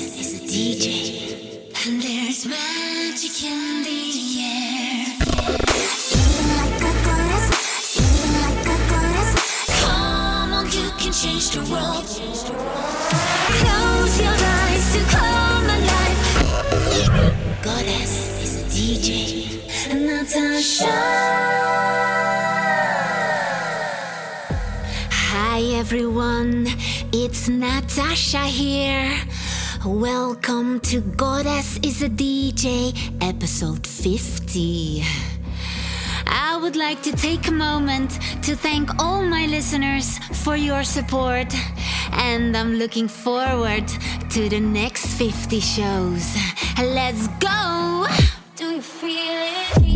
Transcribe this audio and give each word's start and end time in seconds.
is 0.00 0.32
a 0.34 0.42
DJ, 0.46 0.88
and 1.86 2.02
there's 2.02 2.46
magic 2.46 3.44
in 3.44 3.82
the 3.84 4.00
air. 4.40 5.04
Feeling 6.08 6.48
like 6.56 6.80
a 6.80 6.92
goddess, 7.04 7.46
feeling 7.92 8.32
like 8.40 8.64
a 8.64 8.78
goddess. 8.90 9.30
Come 9.82 10.50
on, 10.54 10.64
you 10.66 10.88
can 10.98 11.12
change 11.12 11.50
the 11.50 11.60
world. 11.70 12.06
Close 13.60 14.14
your 14.20 14.38
eyes 14.56 14.86
to 14.94 15.00
come 15.14 15.68
alive. 15.76 16.20
Goddess 17.62 18.12
is 18.42 18.52
a 18.56 18.64
DJ, 18.72 19.10
and 19.90 20.00
Natasha. 20.06 20.96
Hi 25.10 25.60
everyone, 25.76 26.68
it's 27.12 27.48
Natasha 27.48 28.44
here. 28.44 29.29
Welcome 29.84 30.80
to 30.80 31.00
Goddess 31.00 31.78
is 31.78 32.02
a 32.02 32.10
DJ, 32.10 32.92
episode 33.22 33.86
50. 33.86 35.02
I 36.26 36.58
would 36.60 36.76
like 36.76 37.02
to 37.04 37.12
take 37.12 37.48
a 37.48 37.50
moment 37.50 38.10
to 38.42 38.54
thank 38.54 38.90
all 38.98 39.24
my 39.24 39.46
listeners 39.46 40.18
for 40.44 40.54
your 40.54 40.84
support, 40.84 41.54
and 42.12 42.54
I'm 42.54 42.74
looking 42.74 43.08
forward 43.08 43.88
to 44.28 44.50
the 44.50 44.60
next 44.60 45.14
50 45.16 45.60
shows. 45.60 46.36
Let's 46.76 47.28
go! 47.38 48.06
Do 48.56 48.66
you 48.66 48.82
feel 48.82 49.16
it? 49.16 49.89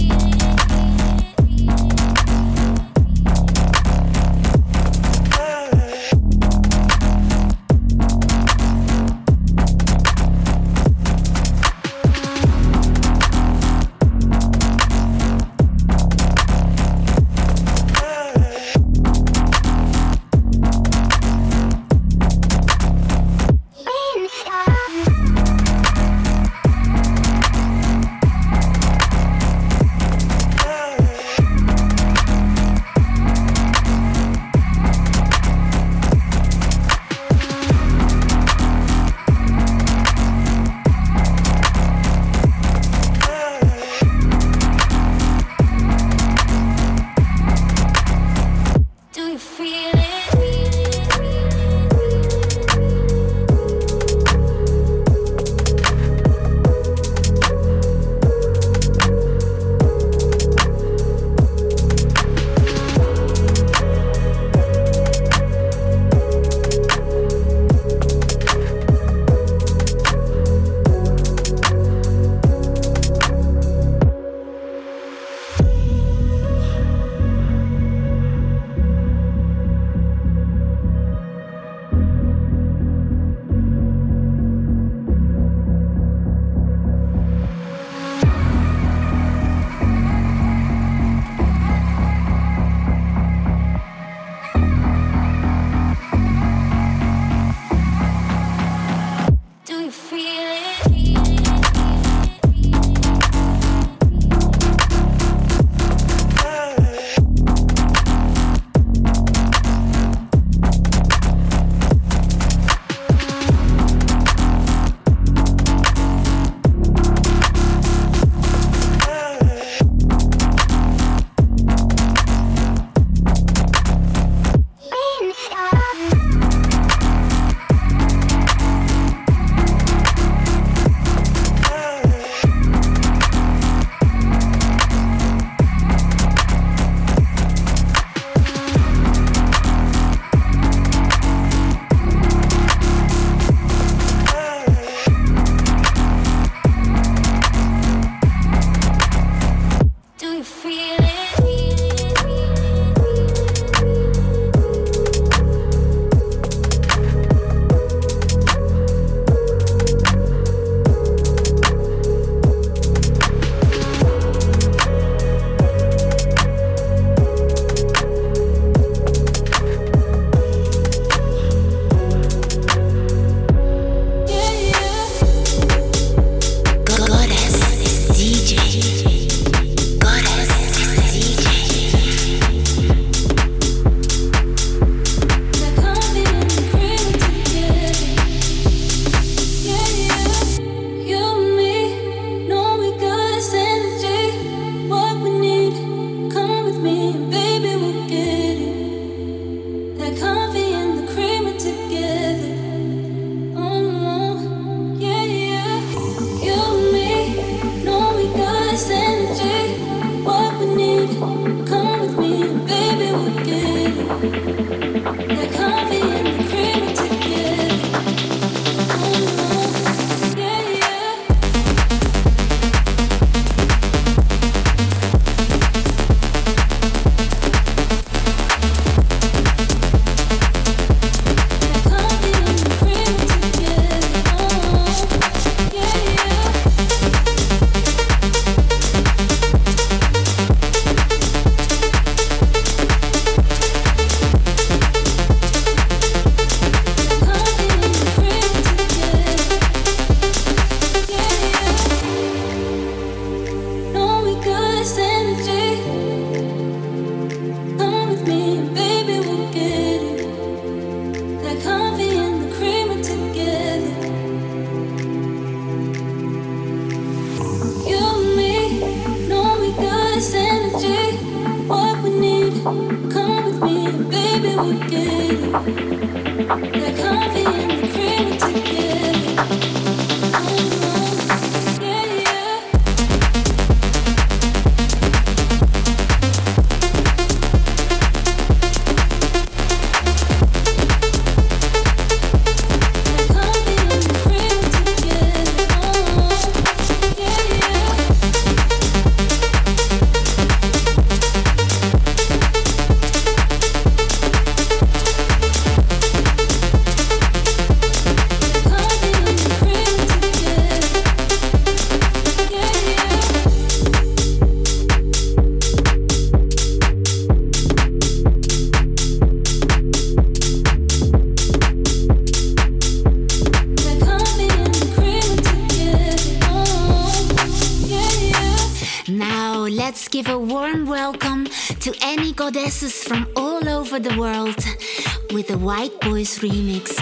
Remix 336.24 336.93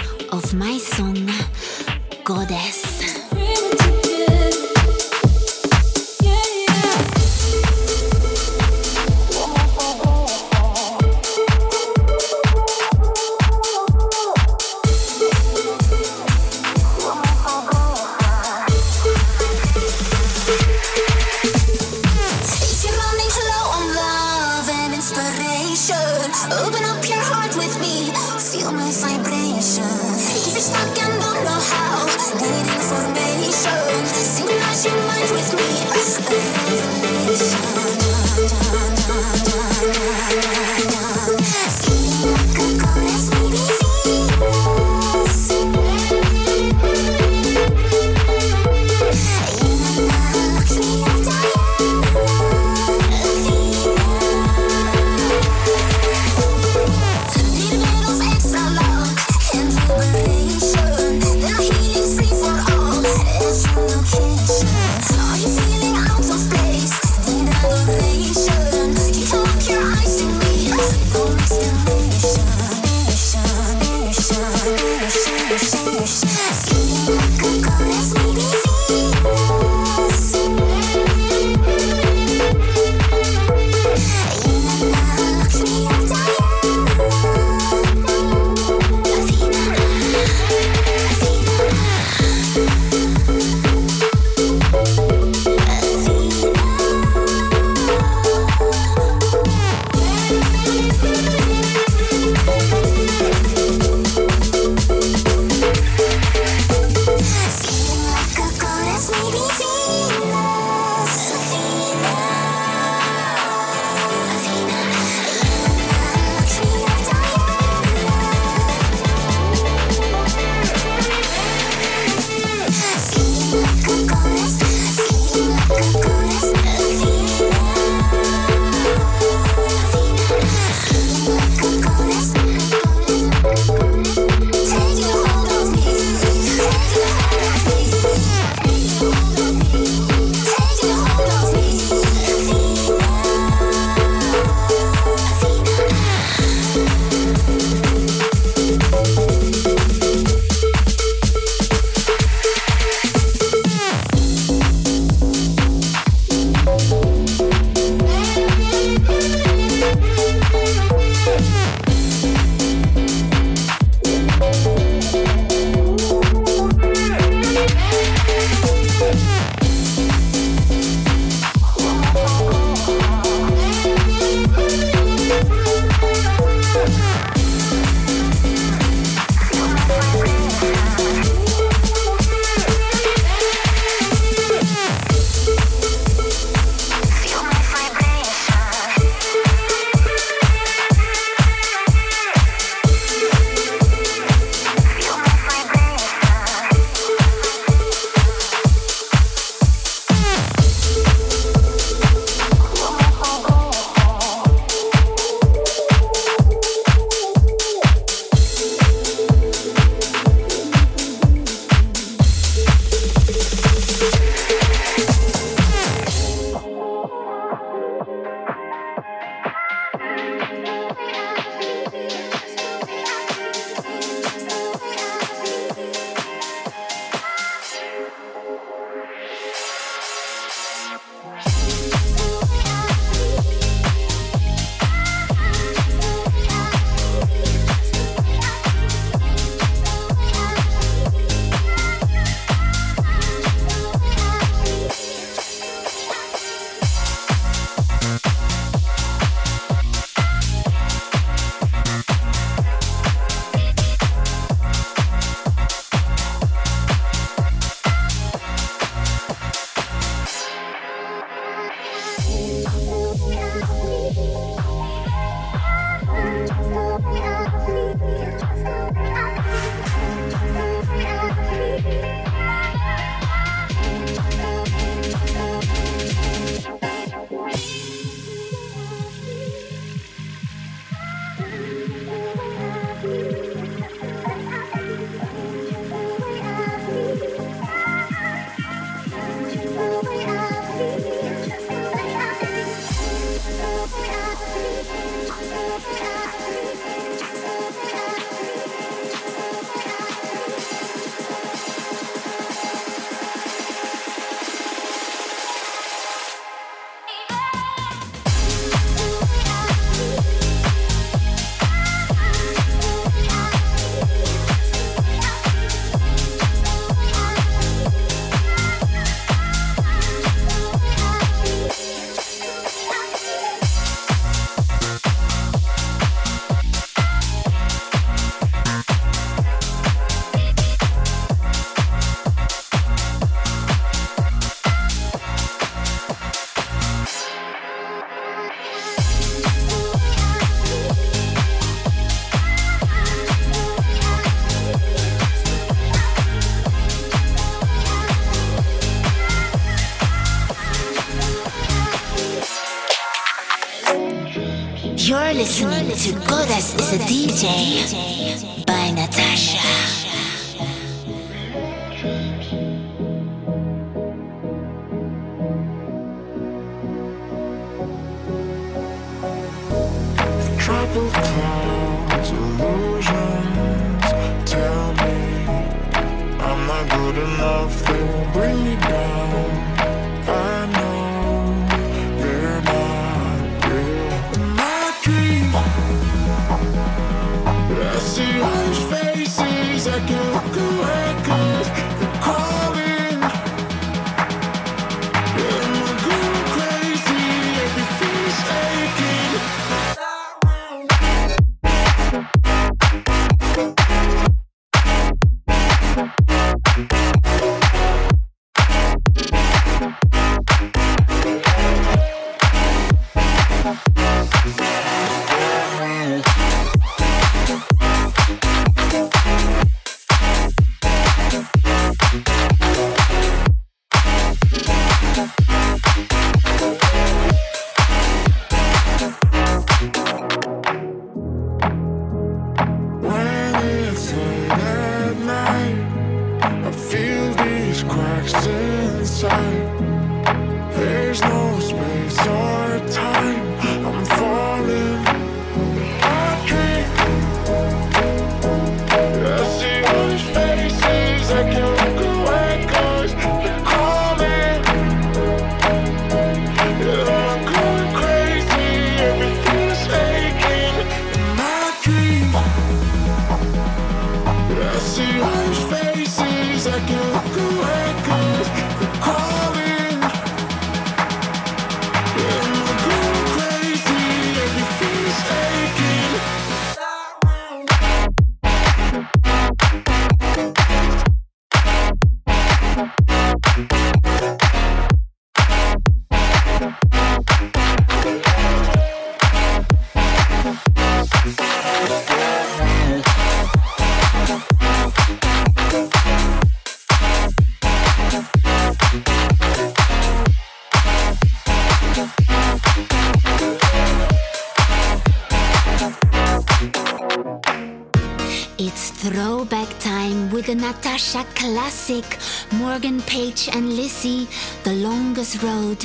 Natasha 510.62 511.24
Classic, 511.34 512.04
Morgan 512.52 513.00
Page 513.02 513.48
and 513.52 513.72
Lissie, 513.76 514.28
The 514.62 514.74
Longest 514.74 515.42
Road, 515.42 515.78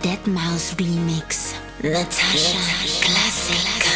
Deadmau5 0.00 0.76
Remix. 0.76 1.54
Natasha, 1.82 2.58
Natasha 2.58 3.04
Classic. 3.06 3.56
Classic. 3.56 3.87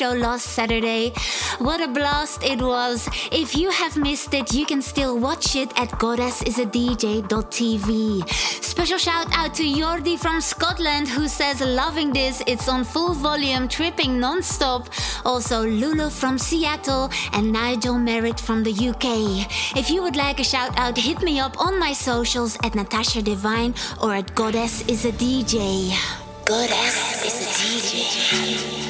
show 0.00 0.12
last 0.12 0.46
Saturday. 0.56 1.12
What 1.58 1.82
a 1.82 1.88
blast 1.88 2.42
it 2.42 2.62
was. 2.62 3.06
If 3.30 3.54
you 3.54 3.70
have 3.70 3.98
missed 3.98 4.32
it, 4.32 4.54
you 4.54 4.64
can 4.64 4.80
still 4.80 5.18
watch 5.18 5.54
it 5.56 5.68
at 5.76 5.90
goddessisadj.tv. 6.02 8.26
Special 8.64 8.96
shout 8.96 9.26
out 9.36 9.52
to 9.56 9.62
Jordi 9.62 10.18
from 10.18 10.40
Scotland 10.40 11.06
who 11.06 11.28
says, 11.28 11.60
Loving 11.60 12.14
this, 12.14 12.42
it's 12.46 12.66
on 12.66 12.82
full 12.82 13.12
volume, 13.12 13.68
tripping 13.68 14.18
non 14.18 14.42
stop. 14.42 14.88
Also, 15.26 15.66
Lulu 15.66 16.08
from 16.08 16.38
Seattle 16.38 17.10
and 17.34 17.52
Nigel 17.52 17.98
Merritt 17.98 18.40
from 18.40 18.62
the 18.62 18.72
UK. 18.72 19.04
If 19.76 19.90
you 19.90 20.02
would 20.02 20.16
like 20.16 20.40
a 20.40 20.44
shout 20.44 20.78
out, 20.78 20.96
hit 20.96 21.20
me 21.20 21.40
up 21.40 21.60
on 21.60 21.78
my 21.78 21.92
socials 21.92 22.56
at 22.64 22.74
Natasha 22.74 23.20
Divine 23.20 23.74
or 24.02 24.14
at 24.14 24.34
Goddess 24.34 24.80
is 24.88 25.04
a 25.04 25.12
DJ. 25.12 25.92
Goddess 26.46 27.22
is 27.22 27.42
a 27.44 27.48
DJ. 27.60 28.89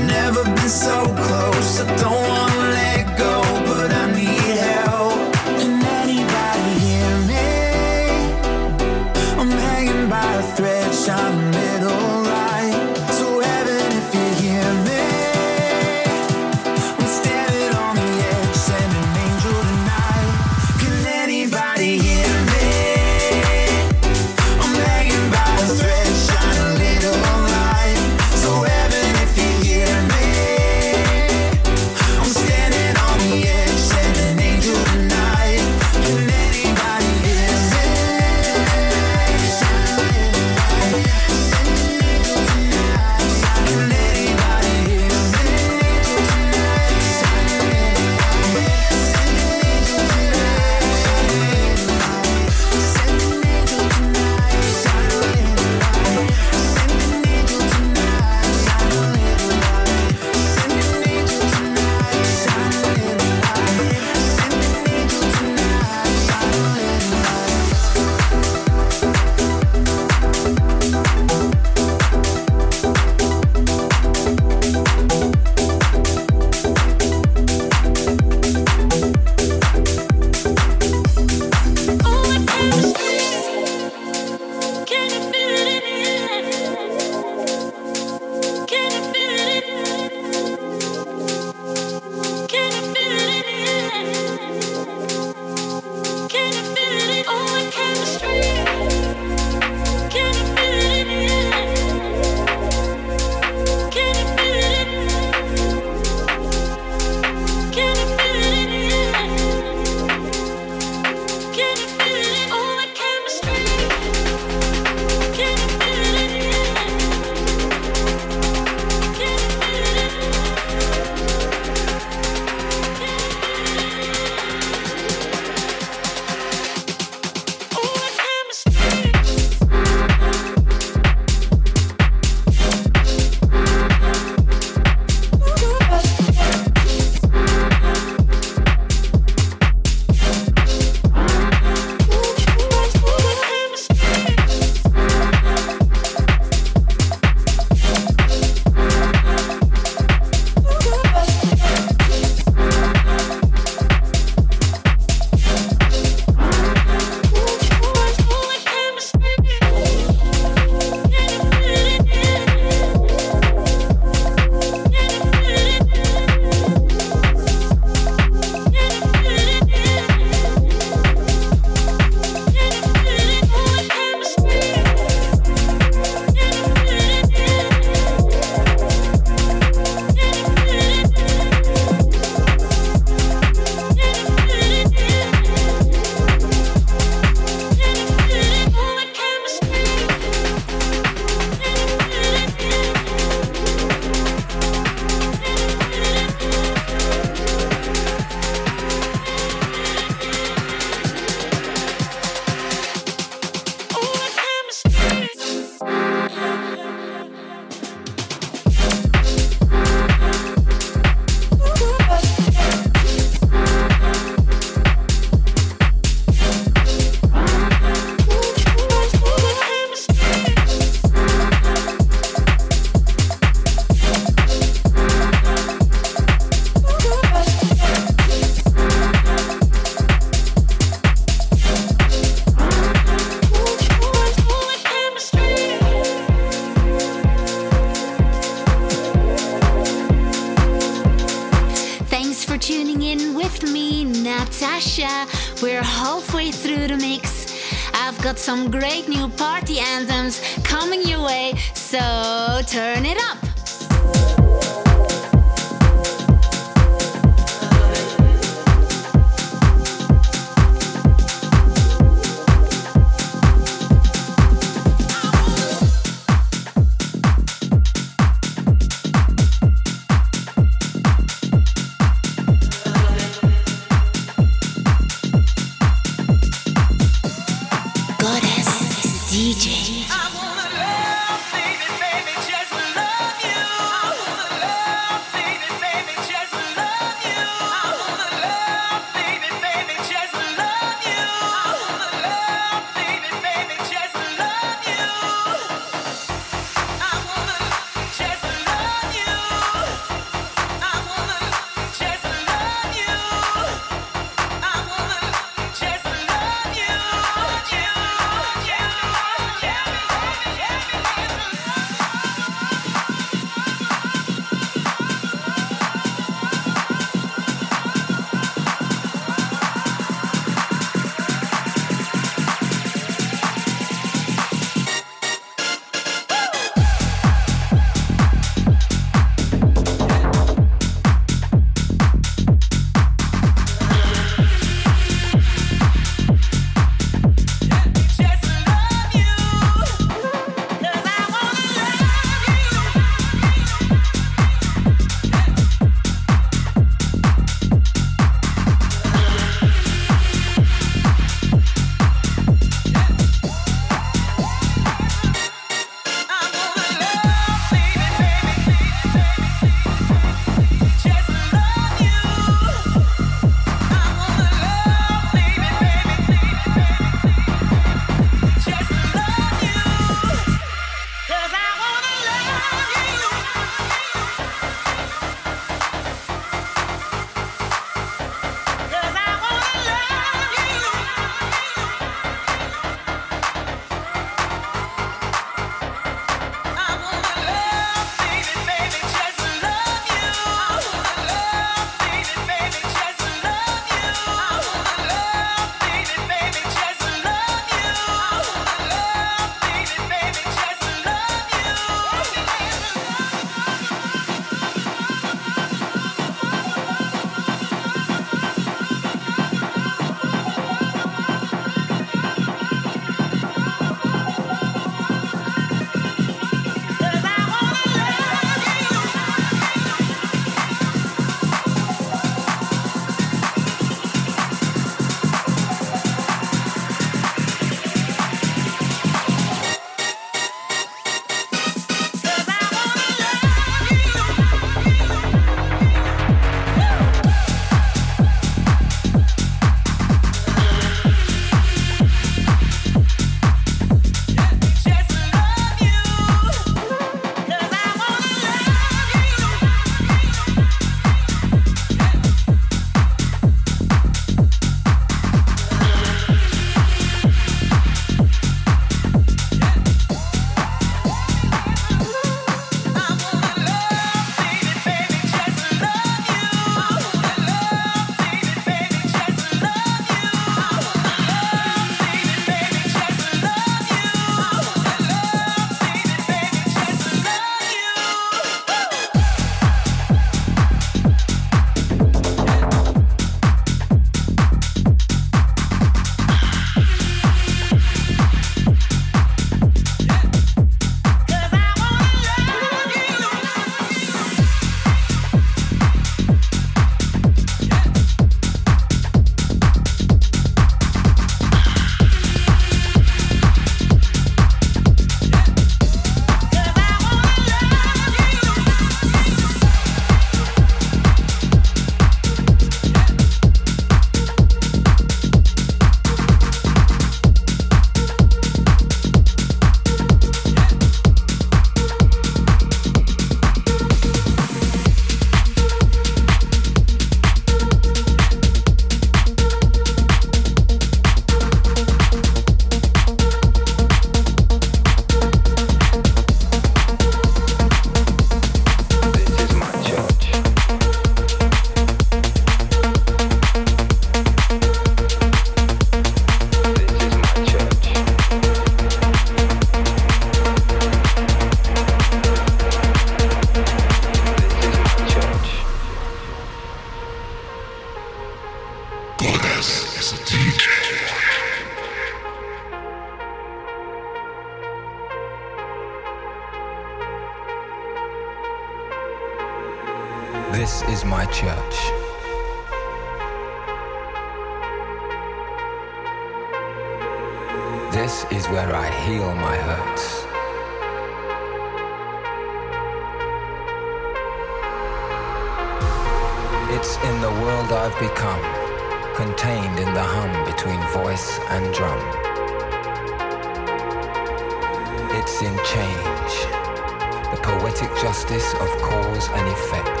The 597.36 597.42
poetic 597.42 597.90
justice 598.00 598.54
of 598.54 598.68
cause 598.82 599.28
and 599.28 599.48
effect. 599.48 600.00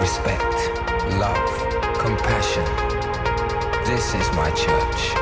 Respect, 0.00 0.54
love, 1.18 1.50
compassion. 1.98 2.64
This 3.84 4.14
is 4.14 4.32
my 4.32 4.50
church. 4.50 5.14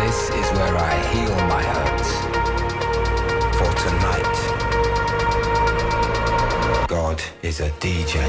This 0.00 0.30
is 0.30 0.50
where 0.56 0.76
I 0.76 0.96
heal 1.12 1.34
my 1.48 1.62
hurts. 1.62 2.10
For 3.58 3.72
tonight, 3.84 4.36
God 6.88 7.22
is 7.42 7.60
a 7.60 7.70
DJ. 7.80 8.22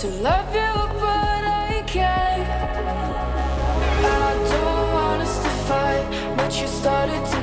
to 0.00 0.08
love 0.22 0.54
you, 0.54 0.72
but 0.98 1.44
I 1.44 1.84
can't. 1.86 2.48
I 4.02 4.32
don't 4.48 4.92
want 4.94 5.20
us 5.20 5.42
to 5.42 5.50
fight, 5.68 6.36
but 6.38 6.58
you 6.58 6.66
started 6.68 7.22
to. 7.32 7.39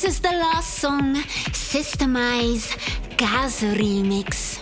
This 0.00 0.14
is 0.14 0.20
the 0.20 0.30
last 0.30 0.74
song, 0.74 1.16
Systemize 1.50 2.70
Gas 3.16 3.62
Remix. 3.62 4.57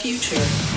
Future. 0.00 0.73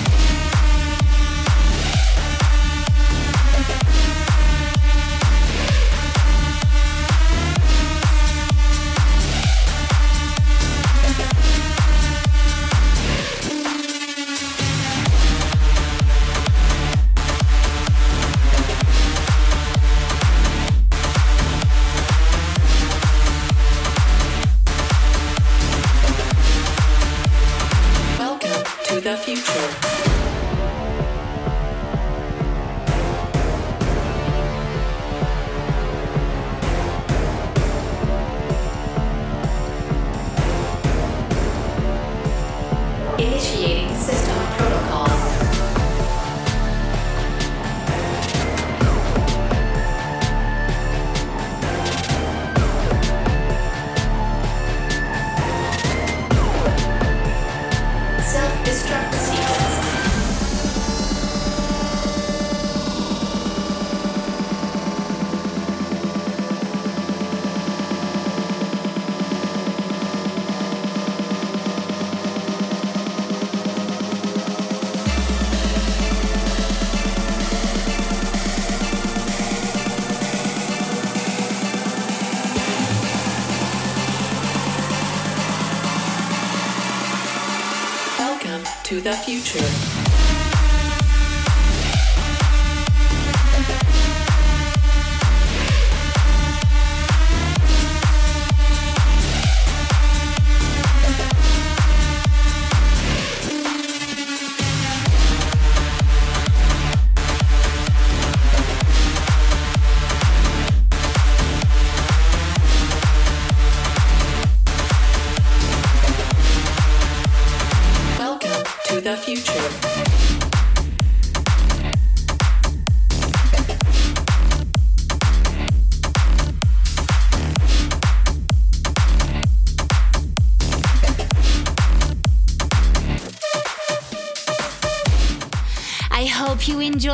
Future. 89.47 89.86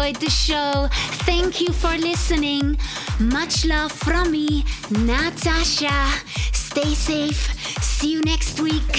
Enjoyed 0.04 0.22
the 0.22 0.30
show. 0.30 0.88
Thank 1.26 1.62
you 1.62 1.72
for 1.72 1.96
listening. 1.98 2.78
Much 3.20 3.66
love 3.66 3.92
from 3.92 4.32
me, 4.32 4.66
Natasha. 4.90 6.22
Stay 6.52 6.94
safe. 6.94 7.54
See 7.82 8.12
you 8.12 8.22
next 8.22 8.60
week. 8.60 8.93